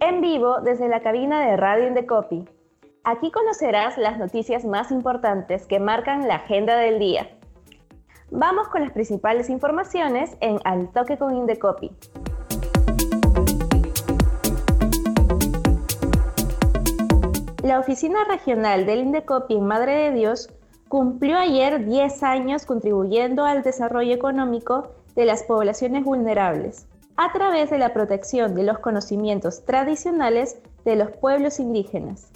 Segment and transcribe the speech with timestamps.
[0.00, 2.48] en vivo desde la cabina de Radio Indecopi.
[3.04, 7.28] Aquí conocerás las noticias más importantes que marcan la agenda del día.
[8.30, 11.90] Vamos con las principales informaciones en Al Toque con Indecopi.
[17.62, 20.48] La Oficina Regional del Indecopi en Madre de Dios
[20.88, 26.89] cumplió ayer 10 años contribuyendo al desarrollo económico de las poblaciones vulnerables
[27.22, 30.56] a través de la protección de los conocimientos tradicionales
[30.86, 32.30] de los pueblos indígenas.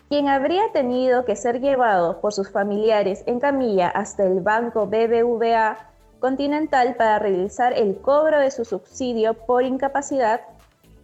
[0.08, 5.90] quien habría tenido que ser llevado por sus familiares en camilla hasta el banco BBVA
[6.20, 10.40] Continental para realizar el cobro de su subsidio por incapacidad,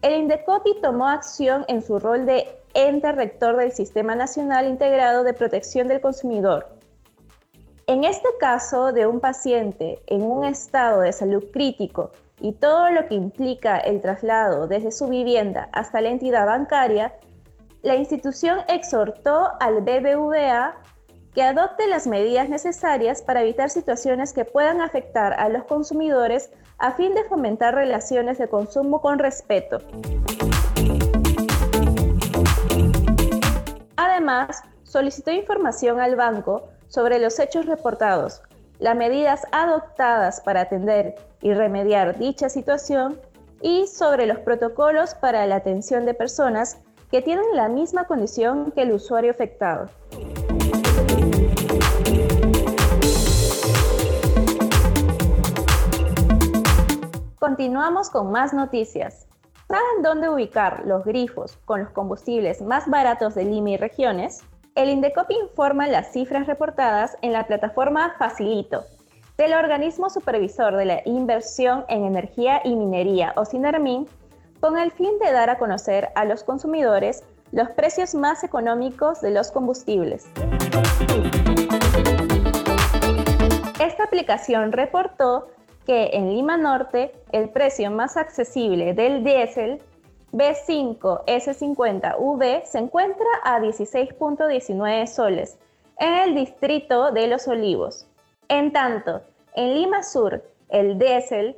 [0.01, 5.35] el Indecopi tomó acción en su rol de ente rector del Sistema Nacional Integrado de
[5.35, 6.69] Protección del Consumidor,
[7.87, 13.07] en este caso de un paciente en un estado de salud crítico y todo lo
[13.07, 17.15] que implica el traslado desde su vivienda hasta la entidad bancaria,
[17.83, 20.75] la institución exhortó al BBVA
[21.33, 26.91] que adopte las medidas necesarias para evitar situaciones que puedan afectar a los consumidores a
[26.93, 29.79] fin de fomentar relaciones de consumo con respeto.
[33.97, 38.43] Además, solicitó información al banco sobre los hechos reportados,
[38.81, 43.21] las medidas adoptadas para atender y remediar dicha situación
[43.61, 46.79] y sobre los protocolos para la atención de personas
[47.11, 49.91] que tienen la misma condición que el usuario afectado.
[57.39, 59.27] Continuamos con más noticias.
[59.69, 64.43] ¿Saben dónde ubicar los grifos con los combustibles más baratos de Lima y regiones?
[64.75, 68.85] El Indecopi informa las cifras reportadas en la plataforma Facilito
[69.43, 74.07] del organismo supervisor de la inversión en energía y minería o SINERMIN
[74.61, 79.33] con el fin de dar a conocer a los consumidores los precios más económicos de
[79.33, 80.29] los combustibles.
[83.81, 85.49] Esta aplicación reportó
[85.87, 89.83] que en Lima Norte el precio más accesible del diésel
[90.31, 95.59] B5S50V se encuentra a 16.19 soles
[95.99, 98.07] en el distrito de Los Olivos.
[98.49, 99.23] En tanto,
[99.55, 101.57] en Lima Sur, el diésel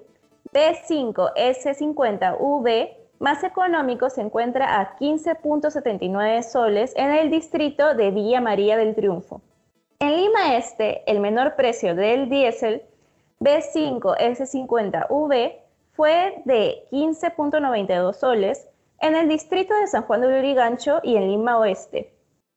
[0.53, 8.95] B5S50V más económico se encuentra a 15.79 soles en el distrito de Villa María del
[8.95, 9.41] Triunfo.
[10.01, 12.83] En Lima Este, el menor precio del diésel
[13.41, 15.57] B5S50V
[15.93, 18.69] fue de 15.92 soles
[19.01, 22.13] en el distrito de San Juan de Lurigancho y en Lima Oeste.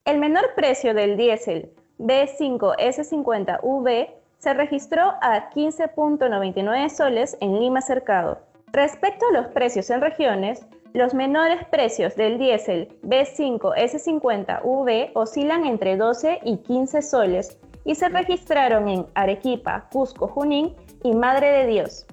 [0.06, 8.40] El menor precio del diésel B5S50V se registró a 15.99 soles en Lima Cercado.
[8.72, 15.96] Respecto a los precios en regiones, Los menores precios del diésel B5 S50V oscilan entre
[15.96, 22.08] 12 y 15 soles y se registraron en Arequipa, Cusco, Junín y Madre de Dios.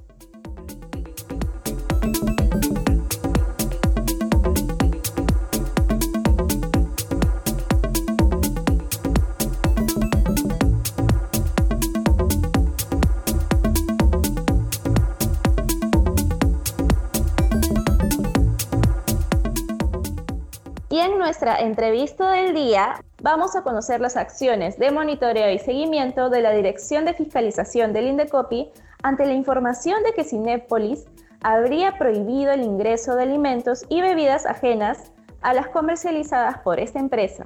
[20.95, 26.31] Y en nuestra entrevista del día vamos a conocer las acciones de monitoreo y seguimiento
[26.31, 28.71] de la Dirección de Fiscalización del Indecopi
[29.03, 31.07] ante la información de que Cinépolis
[31.43, 35.11] habría prohibido el ingreso de alimentos y bebidas ajenas
[35.43, 37.45] a las comercializadas por esta empresa.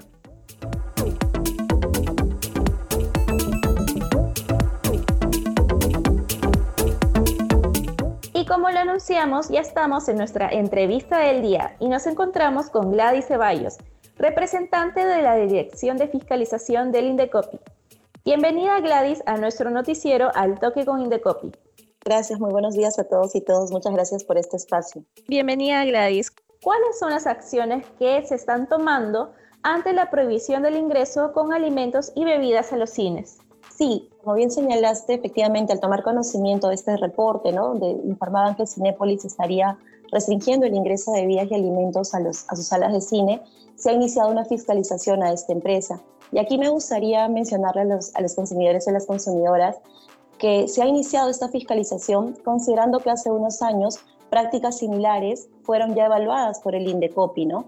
[8.48, 13.26] Como lo anunciamos, ya estamos en nuestra entrevista del día y nos encontramos con Gladys
[13.26, 13.76] Ceballos,
[14.16, 17.60] representante de la Dirección de Fiscalización del Indecopi.
[18.24, 21.52] Bienvenida Gladys a nuestro noticiero Al Toque con Indecopi.
[22.02, 23.70] Gracias, muy buenos días a todos y todas.
[23.70, 25.04] Muchas gracias por este espacio.
[25.28, 26.32] Bienvenida Gladys.
[26.62, 32.12] ¿Cuáles son las acciones que se están tomando ante la prohibición del ingreso con alimentos
[32.14, 33.40] y bebidas a los cines?
[33.78, 37.69] Sí, como bien señalaste, efectivamente, al tomar conocimiento de este reporte, ¿no?
[37.69, 39.78] donde informaban que Cinépolis estaría
[40.10, 43.40] restringiendo el ingreso de bebidas y alimentos a, los, a sus salas de cine,
[43.76, 46.02] se ha iniciado una fiscalización a esta empresa.
[46.32, 49.76] Y aquí me gustaría mencionarle a los, a los consumidores y a las consumidoras
[50.38, 56.06] que se ha iniciado esta fiscalización considerando que hace unos años prácticas similares fueron ya
[56.06, 57.66] evaluadas por el INDECOPI, ¿no?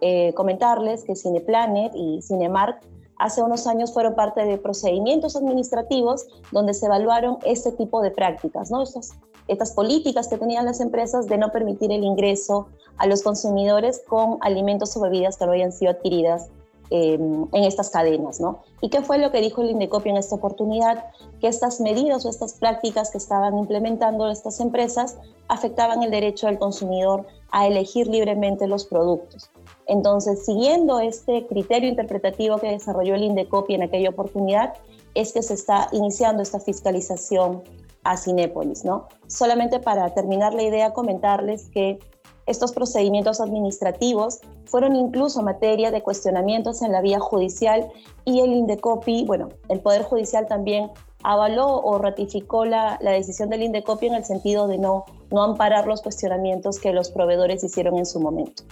[0.00, 2.80] Eh, comentarles que Cineplanet y Cinemark
[3.22, 8.70] hace unos años fueron parte de procedimientos administrativos donde se evaluaron este tipo de prácticas,
[8.70, 8.82] ¿no?
[8.82, 14.38] Estas, políticas que tenían las empresas de no permitir el ingreso a los consumidores con
[14.40, 16.48] alimentos o bebidas que no hayan sido adquiridas
[16.90, 18.60] em, en estas cadenas, ¿no?
[18.80, 21.04] ¿Y qué fue lo que dijo el Indecopio en esta oportunidad?
[21.40, 25.16] Que estas medidas o estas prácticas que estaban implementando estas empresas
[25.48, 29.50] afectaban el derecho del consumidor a elegir libremente los productos.
[29.92, 34.72] Entonces, siguiendo este criterio interpretativo que desarrolló el INDECOPI en aquella oportunidad,
[35.14, 37.62] es que se está iniciando esta fiscalización
[38.02, 39.08] a Cinépolis, ¿no?
[39.26, 41.98] Solamente para terminar la idea, comentarles que
[42.46, 47.90] estos procedimientos administrativos fueron incluso materia de cuestionamientos en la vía judicial
[48.24, 50.90] y el INDECOPI, bueno, el Poder Judicial también
[51.22, 55.86] avaló o ratificó la, la, decisión del INDECOPI en el sentido de no, no amparar
[55.86, 58.64] los cuestionamientos que los proveedores hicieron en su momento.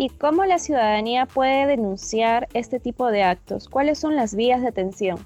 [0.00, 3.68] ¿Y cómo la ciudadanía puede denunciar este tipo de actos?
[3.68, 5.18] ¿Cuáles son las vías de atención?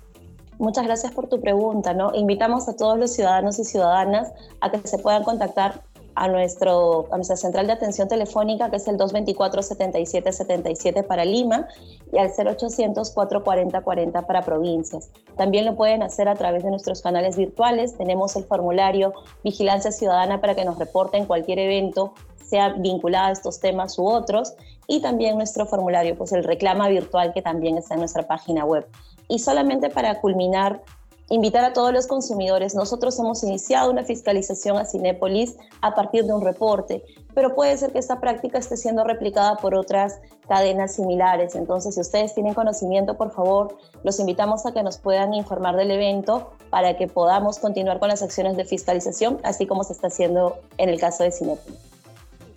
[0.59, 1.93] Muchas gracias por tu pregunta.
[1.93, 2.15] ¿no?
[2.15, 4.33] Invitamos a todos los ciudadanos y ciudadanas
[4.63, 5.83] a que se puedan contactar
[6.15, 11.67] a, nuestro, a nuestra central de atención telefónica, que es el 224-7777 para Lima
[12.13, 15.11] y al 0800-440-40 para provincias.
[15.37, 17.97] También lo pueden hacer a través de nuestros canales virtuales.
[17.97, 19.13] Tenemos el formulario
[19.43, 22.15] Vigilancia Ciudadana para que nos reporten cualquier evento
[22.53, 24.53] sea vinculada a estos temas u otros,
[24.87, 28.87] y también nuestro formulario, pues el reclama virtual que también está en nuestra página web.
[29.27, 30.83] Y solamente para culminar,
[31.29, 36.33] invitar a todos los consumidores, nosotros hemos iniciado una fiscalización a Cinépolis a partir de
[36.33, 37.05] un reporte,
[37.35, 41.55] pero puede ser que esta práctica esté siendo replicada por otras cadenas similares.
[41.55, 45.91] Entonces, si ustedes tienen conocimiento, por favor, los invitamos a que nos puedan informar del
[45.91, 50.59] evento para que podamos continuar con las acciones de fiscalización, así como se está haciendo
[50.77, 51.79] en el caso de Cinépolis.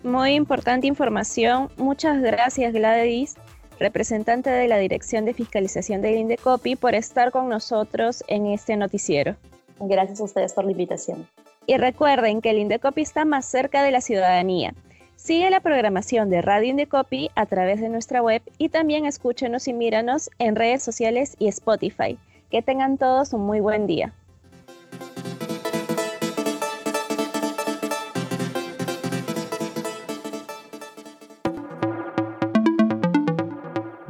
[0.02, 1.68] Muy importante información.
[1.76, 3.34] Muchas gracias Gladys,
[3.78, 9.36] representante de la Dirección de Fiscalización del Indecopi, por estar con nosotros en este noticiero.
[9.80, 11.26] Gracias a ustedes por la invitación.
[11.66, 14.74] Y recuerden que el Indecopi está más cerca de la ciudadanía.
[15.16, 19.72] Sigue la programación de Radio Indecopi a través de nuestra web y también escúchenos y
[19.72, 22.18] míranos en redes sociales y Spotify.
[22.50, 24.12] Que tengan todos un muy buen día.